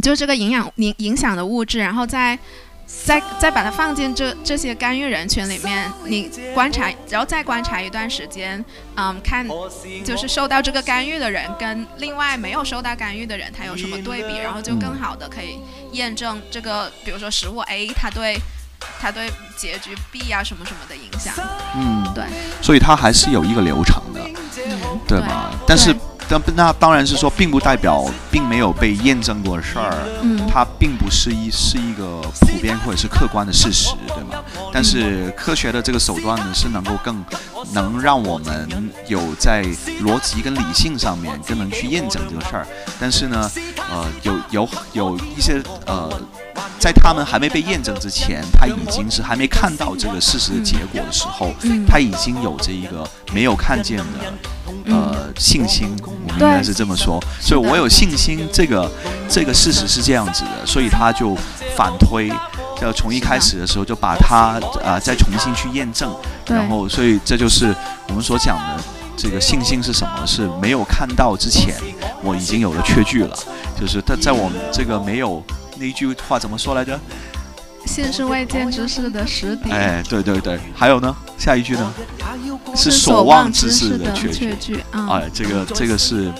[0.00, 2.38] 就是这个营养影影响的物质，然后再
[2.86, 8.62] 再再把它放进这这些干预人群里面，你观察，然后再观察一段时间，
[8.96, 9.46] 嗯，看
[10.04, 15.58] 就是受到这个干预的人跟另外没有受到干预的人，他有什么对比，然后就更好的可以
[15.92, 18.38] 验证这个，比如说食物 A 它对
[19.00, 21.34] 它对结局 B 啊什么什么的影响，
[21.76, 22.24] 嗯，对，
[22.60, 24.20] 所以它还是有一个流程的，
[24.56, 25.50] 嗯，对吗？
[25.66, 25.94] 但是
[26.32, 29.92] 但那当然是说，并不代表并没有被验证过的事儿，
[30.22, 34.42] 嗯，它并不是一是一个普遍或者是客观的事实，对吗？
[34.72, 37.24] 但是科学的这个手段呢，是能够更
[37.72, 39.64] 能让我们有在
[40.00, 42.66] 逻辑跟理性上面更能去验证这个事儿。
[42.98, 43.50] 但是呢，
[43.90, 46.10] 呃，有有有一些呃，
[46.78, 54.04] 在他们还没被验证之前，他已经是还没看到这个事实的结果的时候，嗯他已经有这一个没有看见的
[54.86, 57.22] 呃信心，我们应该是这么说。
[57.40, 58.90] 所以我有信心，这个
[59.28, 61.36] 这个事实是这样子的，所以他就
[61.76, 62.32] 反推，
[62.80, 66.14] 就从一开始的时候就把它呃再重新去验证，
[66.46, 67.74] 然后所以这就是
[68.08, 68.82] 我们所讲的。
[69.14, 70.26] 这个信心是什么？
[70.26, 71.76] 是没有看到之前，
[72.24, 73.38] 我已经有了确据了，
[73.78, 75.40] 就是在在我们这个没有
[75.76, 76.98] 那一句话怎么说来着？
[77.84, 79.70] 现是未见之事的实底。
[79.72, 81.92] 哎，对对对，还有呢，下一句呢？
[82.76, 84.78] 是所望之事的缺句。
[84.92, 86.32] 哎，这个这个是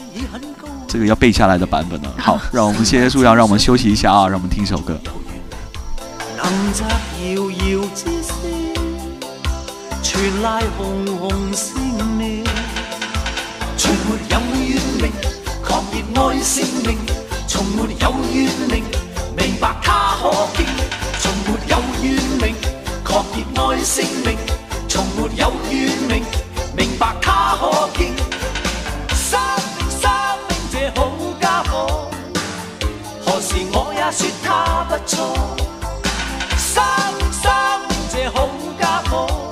[0.86, 2.14] 这个要背下来的版本了。
[2.16, 4.96] 好，让我们谢谢树阳，让我们休息一下啊，让我们听首歌。
[19.42, 20.64] 明白它可见，
[21.20, 22.54] 从没有怨命，
[23.04, 23.10] 确
[23.52, 24.38] 热爱生命，
[24.88, 26.24] 从没有怨命，
[26.76, 28.14] 明白它可见。
[29.12, 29.40] 生
[29.78, 30.08] 命，生
[30.46, 32.08] 命这好家伙，
[33.24, 35.56] 何时我也说他不错？
[36.56, 36.80] 生
[37.18, 37.50] 命，生
[37.88, 38.48] 命这好
[38.80, 39.50] 家伙，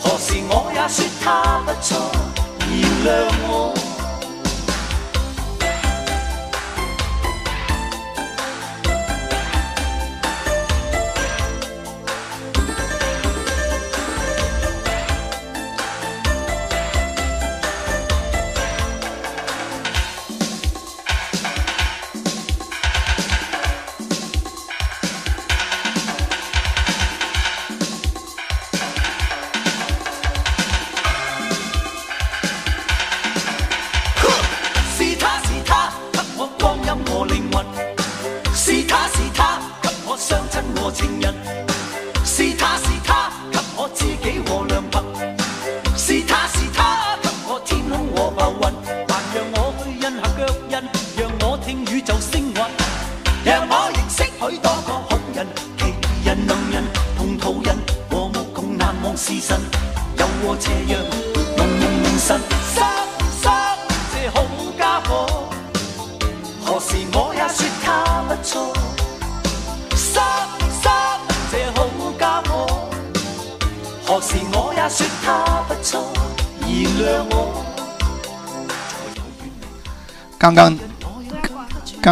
[0.00, 1.98] 何时我也说他不错？
[2.70, 3.08] 原谅
[3.46, 3.79] 我。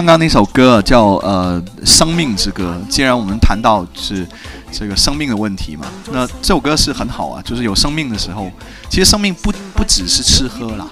[0.09, 2.81] 刚刚那首歌叫呃《生命之歌》。
[2.89, 4.27] 既然我们谈到是
[4.73, 7.43] 这个生命的问题嘛，那这首歌是很好啊。
[7.43, 8.51] 就是有生命的时候，
[8.89, 10.89] 其实生命不不只是吃喝啦，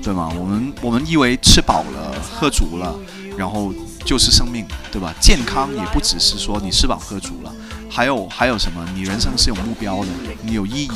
[0.00, 0.30] 对吗？
[0.38, 2.94] 我们我们以为吃饱了、喝足了，
[3.36, 5.12] 然后就是生命，对吧？
[5.20, 7.52] 健康也不只是说你吃饱喝足了。
[7.90, 8.86] 还有还有什么？
[8.94, 10.08] 你人生是有目标的，
[10.44, 10.94] 你有意义的，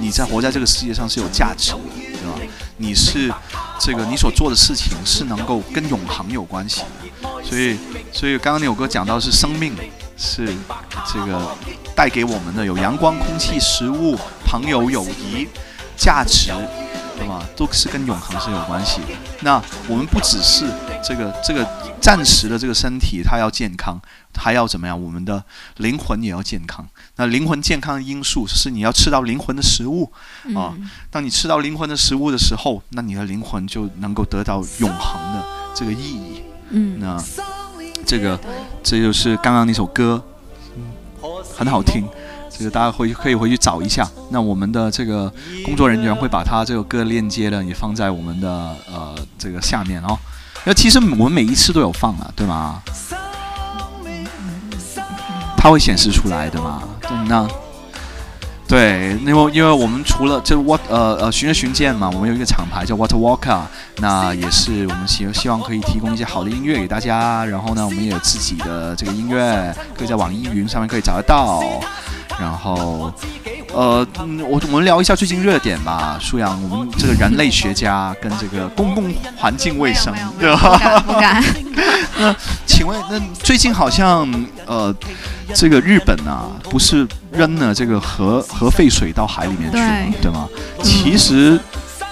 [0.00, 2.52] 你在活在这个世界上是有价值的，对吧？
[2.78, 3.30] 你是
[3.86, 7.28] 这个你所做的事情是能够跟永恒有关系的。
[7.44, 7.76] 所以，
[8.12, 9.76] 所以刚刚那首歌讲到是生命，
[10.18, 10.44] 是
[11.06, 11.56] 这个
[11.94, 15.46] 带给我们的有阳光、空气、食物、朋友、友谊、
[15.96, 16.50] 价值，
[17.16, 17.42] 对吧？
[17.56, 19.08] 都是跟永恒是有关系的。
[19.40, 20.64] 那我们不只是
[21.02, 21.66] 这个这个
[22.00, 24.00] 暂时的这个身体，它要健康。
[24.38, 25.02] 还要怎么样？
[25.02, 25.42] 我们的
[25.78, 26.86] 灵魂也要健康。
[27.16, 30.12] 那灵魂健康的因素是你要吃到灵魂的食物
[30.54, 30.76] 啊。
[31.10, 35.42] 当你吃到灵魂的食物的时候，那你的灵魂就能够得到永恒的
[35.74, 36.42] 这个意义。
[36.68, 37.18] 嗯，那
[38.04, 38.38] 这个
[38.82, 40.22] 这就是刚刚那首歌，
[40.76, 40.84] 嗯
[41.56, 42.06] 很好听。
[42.58, 44.08] 这个大家回可以回去找一下。
[44.30, 45.32] 那我们的这个
[45.64, 48.48] 工作人员会把他这个各链接呢也放在我们的
[48.90, 50.18] 呃这个下面哦。
[50.64, 52.82] 那其实我们每一次都有放啊，对吗？
[55.56, 56.82] 它会显示出来的嘛？
[57.28, 57.46] 那
[58.68, 63.60] 对，因为因为我们除了这 what 呃呃寻人寻见嘛，我们有一个厂牌叫 Water Walker，
[63.98, 67.44] 那也是我们希希望可以提供一些好的音乐给大家。
[67.44, 71.62] 然后呢，我们也有自己的这个音乐，可以在网易云上面可以找得到。
[72.40, 73.12] 然后
[73.76, 74.06] 呃，
[74.48, 81.00] 我我们聊一下最近热点吧，舒阳，我们这个人类学家跟这个公共环境卫生，对吧？
[81.06, 81.44] 不敢。
[82.18, 82.34] 那
[82.64, 84.28] 请问，那最近好像
[84.66, 84.94] 呃。
[85.54, 90.14] 这个日本啊，不是扔了这个核核废水到海里面去吗？
[90.20, 90.48] 对吗？
[90.82, 91.58] 其实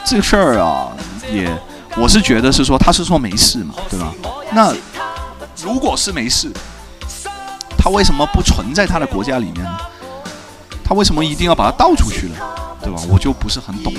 [0.05, 0.87] 这个事儿啊，
[1.33, 1.51] 也
[1.97, 4.15] 我是觉得是说他是说没事嘛，对吧？
[4.53, 4.73] 那
[5.65, 6.49] 如果是没事，
[7.77, 9.77] 他为什么不存在他的国家里面呢？
[10.85, 12.35] 他为什么一定要把它倒出去呢？
[12.83, 13.01] 对吧？
[13.09, 13.93] 我就不是很懂。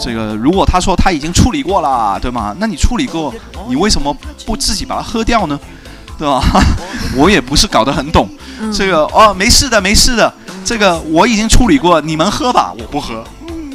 [0.00, 2.54] 这个如果他说他已经处理过了，对吗？
[2.58, 3.32] 那你处理过，
[3.68, 4.12] 你为什么
[4.44, 5.58] 不自己把它喝掉呢？
[6.18, 6.42] 对吧？
[7.16, 8.28] 我也不是搞得很懂。
[8.72, 10.32] 这个哦，没事的，没事的。
[10.64, 13.22] 这个我已经处理过，你们喝吧，我不喝。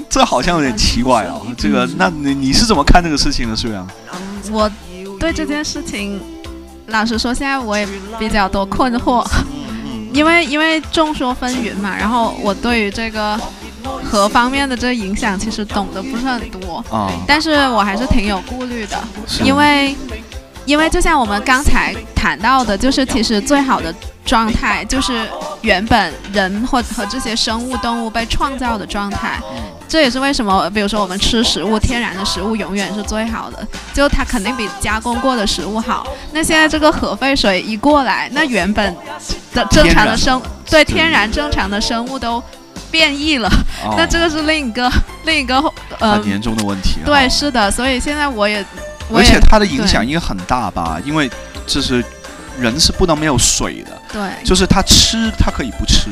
[0.09, 1.35] 这好像有点奇怪啊。
[1.57, 3.87] 这个，那你你是怎么看这个事情的，苏阳？
[4.51, 4.69] 我
[5.17, 6.19] 对这件事情，
[6.87, 7.87] 老实说，现在我也
[8.19, 9.25] 比较多困惑。
[10.13, 13.39] 因为因为众说纷纭嘛，然后我对于这个
[14.03, 18.97] 核方面的这个影响，其实懂得不是很多，啊，但是我还是挺有顾虑的，
[19.43, 19.95] 因为
[20.65, 23.93] 因为就像我们刚才谈到的，就是其实最好的
[24.25, 25.25] 状态就是
[25.61, 29.39] 原本人或和这些生物动物被创造的状态。
[29.87, 36.07] 这也是为什么，比如说我们吃食物，天然的食物永远是最好的，就它肯定比加工过的食物好。
[36.31, 38.95] 那现在这个核废水一过来，那原本
[39.53, 42.41] 的正常的生对天然正常的生物都
[42.89, 43.49] 变异了，
[43.83, 44.91] 哦 那这个是另一个
[45.25, 45.57] 另一个
[45.99, 46.99] 呃很，严重的问题。
[47.05, 48.63] 对，哦是的，所以现在我也
[49.09, 50.99] 我也而且它的影响应该很大吧？
[51.05, 51.29] 因为
[51.67, 52.03] 就是
[52.59, 56.09] 人是不能没有水的，对，就是他吃他可以不吃，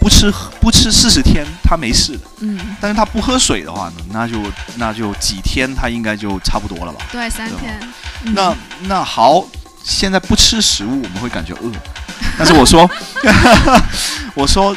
[0.00, 4.34] 不吃不吃四十天他没事的，嗯，但是他不喝水的话呢，那就
[4.76, 7.06] 那就几天他应该就差不多了吧？
[7.12, 7.78] 对，三天。
[7.82, 9.42] 嗯那那好，
[9.82, 11.72] 现在不吃食物我们会感觉饿，
[12.38, 12.88] 但是我说
[14.34, 14.76] 我说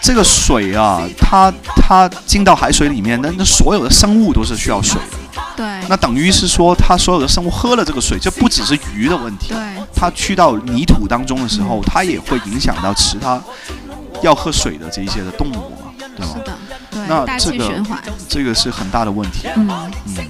[0.00, 5.18] 这个水啊，它它进到海水里面，那那所有的生物都是需要水的。
[5.56, 9.58] 对那等于是说，它所有的生物喝了这个水，这不只是鱼的问题，对
[9.94, 13.40] 它去到泥土当中的时候，它也会影响到其他
[14.22, 16.32] 要喝水的这一些的动物嘛，对吧？
[16.32, 16.58] 是的，
[17.08, 17.84] 那对那这个。
[18.28, 19.48] 这个是很大的问题。
[19.56, 19.68] 嗯，
[20.06, 20.28] 嗯，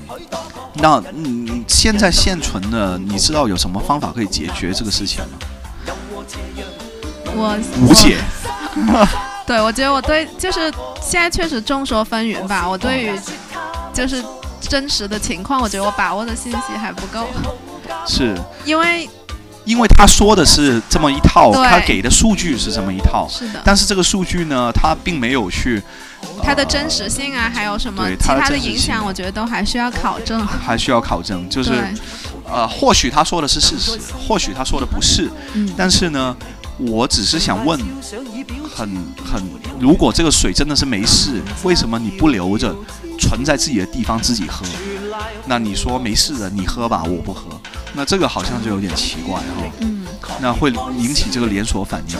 [0.74, 5.38] 那嗯，现在现存的，你知道有什么方法可以解决这个事情吗？
[7.34, 8.16] 我无解。
[9.46, 12.68] 对，我觉得我对就是现在确实众说纷纭吧。
[12.68, 13.20] 我对于
[13.94, 14.22] 就是
[14.60, 17.26] 真实的情况，我觉得我把握的信息还不够，
[18.06, 19.08] 是因为
[19.64, 25.82] 因为他说的是这么一套，他给的数据是这么一套，是的，但是这个数据呢，他并没有去
[26.42, 30.46] 它的真实性啊，还有什么其他的影响，我觉得都还需要考证。
[30.46, 31.94] 还需要考证，就是对，
[32.50, 36.36] 呃，或许他说的是事实，或许他说的不是，嗯，但是呢，
[36.78, 37.78] 我只是想问，
[38.74, 38.88] 很
[39.24, 39.42] 很，
[39.78, 42.74] 如果这个水真的是没事，为什么你不留着，
[43.18, 44.64] 存在自己的地方自己喝？
[45.46, 47.60] 那你说没事的，你喝吧，我不喝，
[47.92, 50.06] 那这个好像就有点奇怪哈、嗯。
[50.40, 52.16] 那会引起这个连锁反应。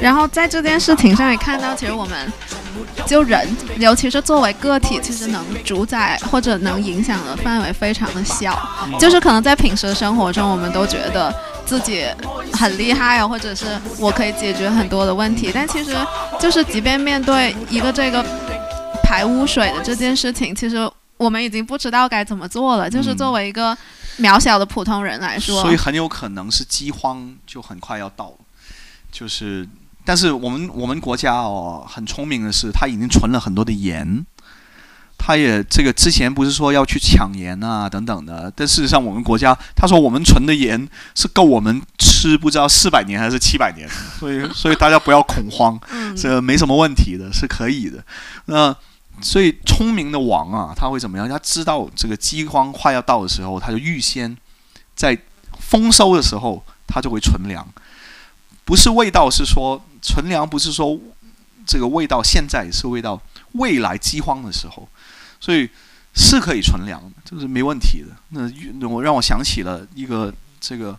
[0.00, 2.32] 然后在这件事情上也看到，其实我们
[3.06, 8.56] 就人，尤其是作为个体，其实能主宰或者能影响的范围非常的小。
[8.98, 12.06] 就是可能在平时生活中，我们都觉得自己
[12.52, 13.66] 很厉害啊，或者是
[13.98, 15.96] 我可以解决很多的问题，但其实
[16.38, 18.24] 就是即便面对一个这个
[19.02, 22.88] 排污水的这件事情，其实我们已经不知道该怎么做了。
[22.90, 23.76] 就是作为一个
[24.18, 28.36] 渺小的普通人来说，所以很有可能是饥荒就很快要到了，
[29.10, 29.66] 就是，
[30.06, 34.24] 但是我们我们国家哦很聪明的是，它已经存了很多的盐，
[35.18, 43.88] 他也这个之前不是说要去抢盐啊等等的，但事实上我们国家他说我们存的盐是够我们吃不知道四百年还是七百年，
[44.20, 48.04] 所以 所以大家不要恐慌，嗯，这没什么问题的，是可以的。
[48.44, 48.74] 那
[49.20, 51.28] 所以聪明的王啊，他会怎么样？
[51.28, 54.36] 他知道这个饥荒快要到的时候，他就预先
[54.94, 55.18] 在
[55.58, 57.66] 丰收的时候，他就会存粮。
[58.66, 60.96] 不是味道，是说存粮，不是说
[61.66, 63.20] 这个味道现在是味道
[63.54, 64.88] 未来饥荒的时候，
[65.40, 65.68] 所以
[66.14, 68.08] 是可以存粮的，这是没问题的。
[68.30, 70.96] 那我让我想起了一个这个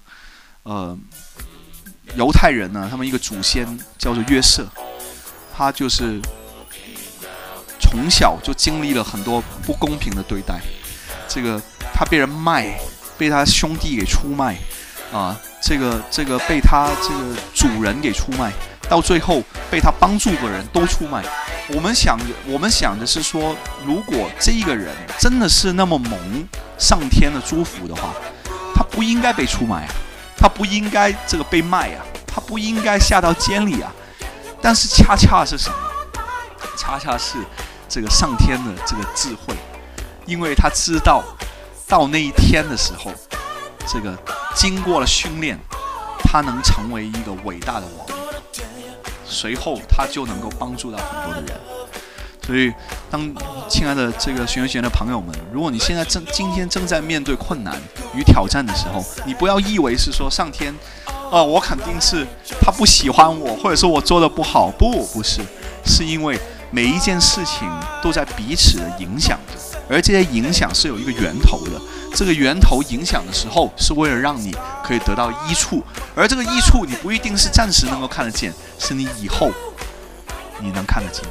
[0.64, 0.98] 呃
[2.16, 3.66] 犹太人呢，他们一个祖先
[3.98, 4.68] 叫做约瑟，
[5.56, 6.20] 他就是
[7.80, 10.62] 从小就经历了很多不公平的对待，
[11.30, 11.62] 这个
[11.94, 12.78] 他被人卖，
[13.18, 14.58] 被他兄弟给出卖，
[15.14, 18.52] 啊，这个这个被他这个主人给出卖，
[18.90, 21.24] 到最后被他帮助的人都出卖。
[21.70, 26.48] 我们想，我们想的是说，如果这一个人真的是那么蒙
[26.78, 28.14] 上天的祝福的话，
[28.74, 29.94] 他不应该被出卖啊，
[30.38, 33.92] 他不应该这个被卖啊，他不应该下到监里啊。
[34.62, 35.76] 但是恰恰是什么？
[36.78, 37.38] 恰恰是
[37.90, 39.54] 这个上天的这个智慧，
[40.26, 41.24] 因为他知道
[41.88, 43.12] 到那一天的时候，
[43.86, 44.18] 这个
[44.56, 45.60] 经过了训练，
[46.20, 48.17] 他能成为一个伟大的王，
[49.28, 51.60] 随后他就能够帮助到很多的人。
[52.46, 52.72] 所以，
[53.12, 53.30] 当
[53.68, 57.76] 亲爱的这个学员学员的朋友们，如果你现在正今天正在面对困难
[58.16, 60.74] 与挑战的时候，你不要以为是说上天，
[61.30, 62.26] 呃，我肯定是
[62.62, 65.42] 他不喜欢我，或者说我做的不好，不，不是，
[65.86, 66.40] 是因为
[66.72, 67.70] 每一件事情
[68.02, 71.72] 都在彼此的影响着，而这些影响是有一个源头的。
[72.18, 74.52] 这个源头影响的时候，是为了让你
[74.84, 75.84] 可以得到益处，
[76.16, 79.52] 而这个益处你不一定是暂时能够看得见，是你以后
[80.60, 81.24] 你能看得见，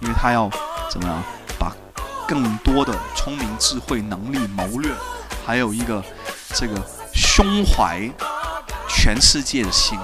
[0.00, 0.50] 因为他要
[0.90, 1.22] 怎么样
[1.56, 1.72] 把
[2.26, 4.90] 更多的聪明、智慧、能力、谋略，
[5.46, 6.02] 还有一个
[6.52, 6.74] 这个
[7.14, 8.10] 胸怀
[8.88, 9.96] 全世界的心。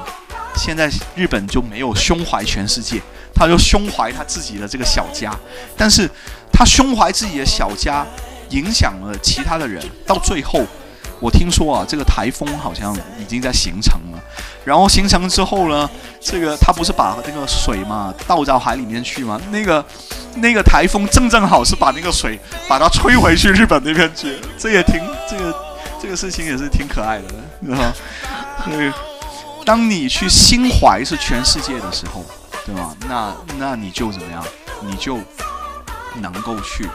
[0.54, 3.02] 现在日本就没有胸怀全世界，
[3.34, 5.36] 他就胸怀他自己的这个小家，
[5.76, 6.08] 但是
[6.52, 8.06] 他胸怀自己的小家，
[8.50, 10.64] 影响了其他的人，到最后。
[11.20, 14.22] 我听说啊，这个台风好像已经在形成了，
[14.64, 15.90] 然后形成之后呢，
[16.20, 19.40] 这个他不是把那个水嘛倒到海里面去吗？
[19.50, 19.84] 那个
[20.36, 22.38] 那个台风正正好是把那个水
[22.68, 25.52] 把它吹回去日本那边去，这也挺这个
[26.00, 27.92] 这个事情也是挺可爱的，啊。
[28.64, 28.92] 所以
[29.64, 32.24] 当你去心怀是全世界的时候，
[32.64, 32.94] 对吧？
[33.08, 34.44] 那那你就怎么样？
[34.82, 35.18] 你就
[36.20, 36.88] 能够去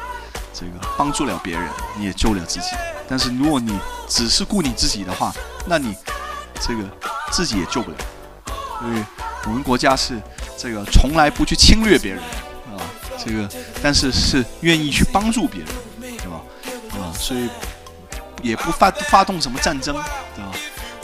[0.53, 2.67] 这个帮助了别人，你也救了自己。
[3.07, 3.77] 但是如果你
[4.07, 5.33] 只是顾你自己的话，
[5.65, 5.95] 那你
[6.61, 6.83] 这个
[7.31, 7.97] 自己也救不了。
[8.79, 9.03] 所以
[9.45, 10.21] 我们国家是
[10.57, 12.21] 这个从来不去侵略别人
[12.71, 12.77] 啊，
[13.17, 13.49] 这个
[13.81, 16.41] 但是是愿意去帮助别人，对吧？
[16.91, 17.49] 啊，所以
[18.41, 19.95] 也不发发动什么战争，
[20.35, 20.51] 对吧？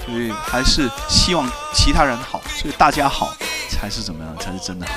[0.06, 3.34] 所以还是希望其他人好，所以大家好
[3.70, 4.36] 才是怎么样？
[4.38, 4.94] 才是真的好。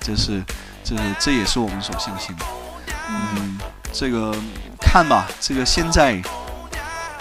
[0.00, 0.42] 这是
[0.84, 2.44] 这是这也是我们所相信的。
[3.08, 3.55] 嗯，
[3.96, 4.34] 这个
[4.80, 6.20] 看吧，这个现在。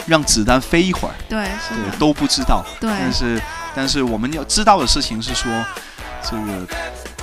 [0.08, 3.42] 让子弹飞一会儿，对，对，都不知道，对，但是，
[3.74, 5.52] 但是我们要知道的事情是说，
[6.22, 6.68] 这个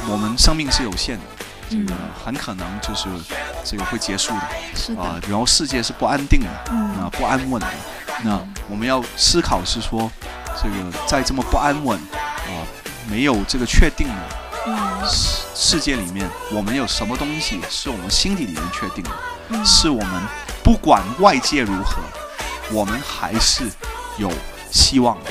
[0.09, 1.25] 我们生命是有限的，
[1.71, 1.95] 这个
[2.25, 3.09] 很可能就是
[3.65, 4.43] 这个会结束的，
[4.75, 7.69] 是啊，然后世界是不安定的，啊，不安稳的，
[8.25, 10.11] 那我们要思考是说，
[10.61, 12.67] 这个在这么不安稳啊，
[13.09, 19.11] 没有这个确定的世世界里面，我们有什么东西是我们心底里面确定的，
[19.65, 20.23] 是我们
[20.63, 21.97] 不管外界如何。
[22.71, 23.71] 我们还是
[24.17, 24.33] 有
[24.71, 25.31] 希望的，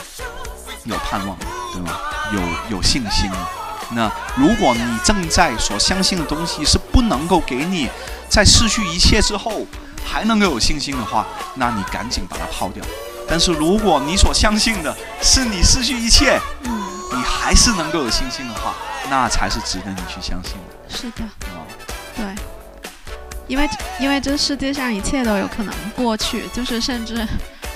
[0.84, 1.97] 有盼望的，对吗？
[2.32, 3.38] 有有信心的。
[3.93, 7.89] 那如果你正在所相信的东西是不能够给你
[8.30, 9.65] 在失去一切之后
[10.05, 12.84] 还能够有信心的话，那你赶紧把它抛掉。
[13.28, 18.76] 但是如果你所相信的是你失去一切，嗯，你还是能够有信心的话，
[19.09, 20.95] 那才是值得你去相信的。
[20.95, 21.51] 是的，对。
[23.52, 27.28] 因为因为这世界上一切都有可能过去，就是甚至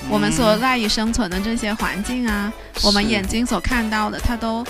[0.08, 2.50] 我们所赖以生存的这些环境啊，
[2.82, 4.66] 我们眼睛所看到的，它都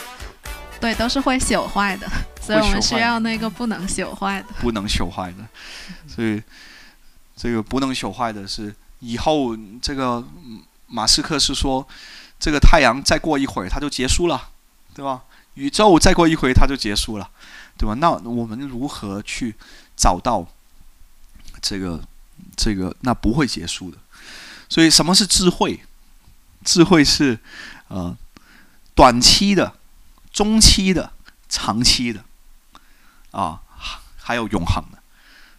[0.81, 2.09] 对都是会朽坏的，
[2.43, 5.47] 所以我们需要那个不能朽坏的，不能朽坏的。
[6.09, 6.43] 所以
[7.37, 10.25] 这个不能朽坏的是以后这个
[10.89, 11.87] 马斯克是说，
[12.41, 14.49] 这个太阳再过一会儿它就结束了，
[14.93, 15.23] 对吧？
[15.55, 17.31] 宇宙再过一回它就结束了，
[17.79, 17.95] 对吧？
[18.01, 19.55] 那我们如何去
[19.97, 20.45] 找到？
[21.69, 22.01] 这个，
[22.57, 23.99] 这个那不会结束的。
[24.69, 25.81] 所以，什么是智慧？
[26.65, 27.41] 智慧是，
[27.89, 28.17] 呃，
[28.95, 29.75] 短期的、
[30.33, 31.13] 中期的、
[31.49, 32.25] 长期的，
[33.33, 33.63] 啊，
[34.17, 34.99] 还有永恒的。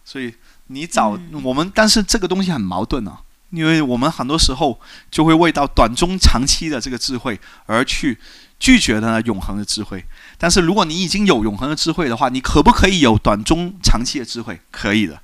[0.02, 0.34] 所以，
[0.68, 4.80] 你找我们，但是这个东西很矛盾啊，因为我们很多时候
[5.10, 8.18] 就会为到短中长期的这个智慧而去
[8.58, 10.02] 拒绝的永恒的智慧。
[10.38, 14.60] 但是，如果你已经有永恒的智慧的话，你可不可以有短中长期的智慧？
[14.70, 15.20] 可以的。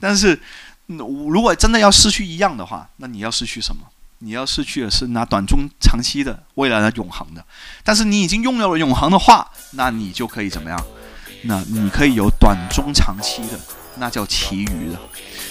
[0.00, 0.40] 但是，
[0.86, 3.82] 如果真的要失去一样的话，那你要失去什么？
[4.22, 7.42] 你要失去的是那短中长期的未来的永恒的。
[7.82, 10.78] 但是你已经拥有了永恒的话，那你就可以怎么样？
[11.44, 13.58] 那你可以有短中长期的，
[13.96, 14.98] 那叫其余的。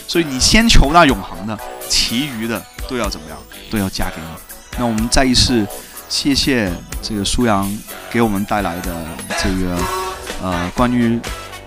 [0.08, 1.58] 所以你先求那永恒的，
[1.90, 3.38] 其余的都要怎么样？
[3.72, 4.28] 都要加给你。
[4.78, 5.66] 那我们再一次
[6.08, 6.72] 谢谢
[7.02, 7.68] 这个苏阳
[8.12, 9.06] 给我们带来的
[9.42, 9.82] 这个
[10.44, 11.20] 呃关于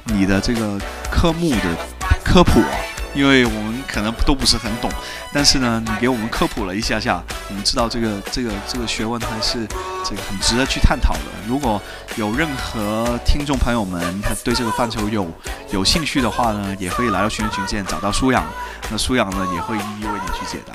[0.05, 0.79] 你的这个
[1.11, 1.92] 科目的。
[2.33, 2.71] 科普啊，
[3.15, 4.91] 因为我们可能都不是很懂，
[5.35, 9.67] 但是呢，你给我们科普了一下下，我们知道这个这个这个学问还是
[10.03, 11.21] 这个很值得去探讨的。
[11.47, 11.79] 如果
[12.17, 15.31] 有任何听众朋友们他对这个范畴有
[15.73, 18.43] 有兴趣的话呢，也可以来到群群见，找到舒养，
[18.91, 20.73] 那舒养呢也会一一为你去解答，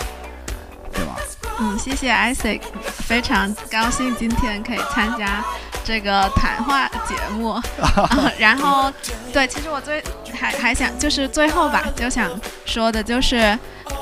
[0.93, 1.15] 对吧？
[1.59, 2.61] 嗯，谢谢 Isaac，
[2.99, 5.43] 非常高兴今天可以参加
[5.83, 7.59] 这个谈话节目。
[8.37, 8.93] 然后，
[9.33, 12.29] 对，其实我最还还想就是最后吧，就想
[12.65, 13.57] 说的就是，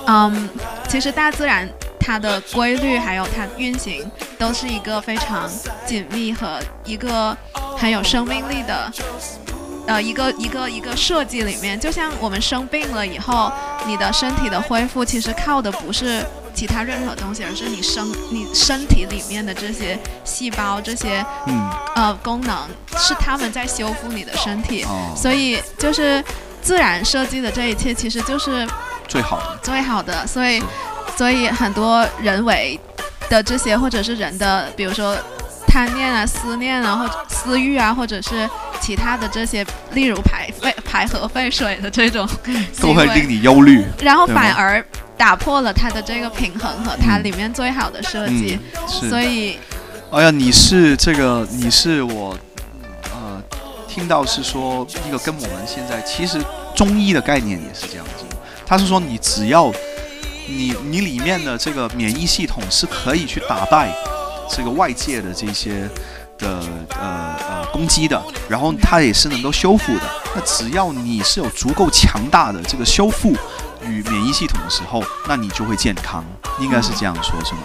[0.05, 0.49] 嗯，
[0.89, 5.49] 其实大自然它的规律还有它运行都是一个非常
[5.85, 7.35] 紧密和一个
[7.77, 8.91] 很有生命力的，
[9.87, 13.49] 呃，一个一个一个设计里面，就像我们生病了以后，
[13.87, 16.25] 你的身体的恢复其实靠的不是。
[16.55, 22.57] 其他任何东西，而是你身你身体里面的这些细胞，这些嗯呃功能，
[22.97, 24.85] 是他们在修复你的身体。
[25.15, 26.23] 所以就是
[26.61, 28.65] 自然设计的这一切，其实就是
[29.07, 30.25] 最好的最好的。
[30.25, 30.63] 所以
[31.17, 32.79] 所以很多人为
[33.29, 35.15] 的这些，或者是人的，比如说
[35.67, 38.49] 贪念啊、思念啊，或者私欲啊，或者是
[38.79, 42.25] 其他的这些，例如排废排核废水的这种，
[42.79, 44.83] 都会令你忧虑，然后反而。
[45.17, 49.57] 打破了它的这个平衡和它里面最好的设计，所以，
[50.11, 52.37] 哎呀，你是这个，你是我，
[53.13, 53.41] 呃，
[53.87, 56.39] 听到是说一个跟我们现在其实
[56.75, 58.25] 中医的概念也是这样子，
[58.65, 59.71] 他是说你只要
[60.47, 63.91] 你你里面的这个免疫系统是可以去打败
[64.49, 65.89] 这个外界的这些
[66.37, 66.59] 的
[66.99, 70.03] 呃呃攻击的，然后它也是能够修复的。
[70.35, 73.33] 那只要你是有足够强大的这个修复
[73.87, 76.23] 与免疫系统的时候，那你就会健康，
[76.59, 77.61] 应该是这样说，是吗？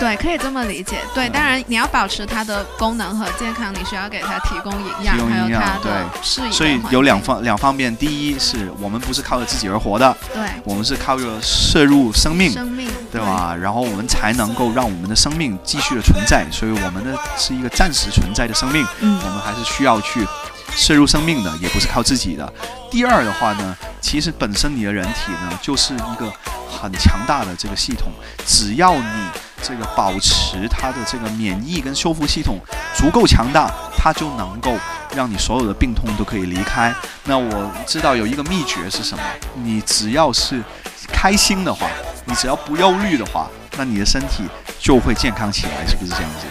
[0.00, 0.96] 对，可以这么理解。
[1.14, 6.80] 对，当然你要保持它的功能和健康，你需要给它提供营养，提供还有营养它的对适应所以。
[6.90, 13.20] 有两方两方面，第一是我们不是靠着自己而活的，对，我们是靠着摄入生命，生命对？
[13.20, 13.54] 吧？
[13.54, 20.26] 然后我们才能够让我们的生命继续的存在，所以我们呢是一个暂时存在的生命，嗯我们还是需要去
[20.76, 22.52] 摄入生命的，也不是靠自己的。
[22.90, 26.32] 第二的话呢，其实本身你的人体呢就是一个
[26.68, 28.12] 很强大的这个系统，
[28.46, 29.28] 只要你
[29.62, 32.58] 这个保持它的这个免疫跟修复系统
[32.94, 34.76] 足够强大，它就能够
[35.14, 36.94] 让你所有的病痛都可以离开。
[37.24, 39.22] 那我知道有一个秘诀是什么，
[39.54, 40.62] 你只要是
[41.08, 41.86] 开心的话，
[42.24, 44.44] 你只要不忧虑的话，那你的身体
[44.78, 46.46] 就会健康起来，是不是这样子？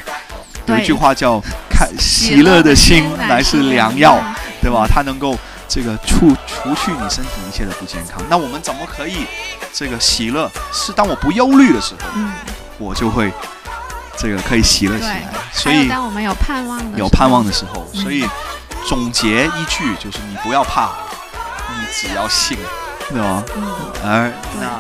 [0.68, 1.42] 有一句话叫
[1.86, 4.22] “开喜乐的心乃是良药”，
[4.62, 4.86] 对吧？
[4.88, 8.22] 它能够这个除除去你身体一切的不健康。
[8.30, 9.26] 那我们怎么可以
[9.74, 10.50] 这个喜乐？
[10.72, 12.32] 是当我不忧虑的时候，嗯，
[12.78, 13.32] 我就会
[14.18, 15.32] 这个可以喜乐起来。。
[15.52, 17.52] 所以当我们有盼望的，有盼望的。
[17.52, 18.26] 时候，嗯所以
[18.88, 20.90] 总结一句就是：你不要怕，
[21.70, 22.58] 你只要信，
[23.10, 23.44] 对吧？
[23.56, 23.64] 嗯，
[24.04, 24.80] 而那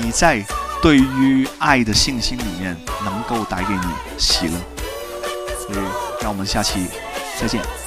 [0.00, 0.44] 你在
[0.82, 4.52] 对于爱的信心里面，能够带给你喜乐。
[5.66, 5.86] 所以，
[6.20, 6.86] 让我们下期
[7.40, 7.62] 再见。
[7.62, 7.85] 再见。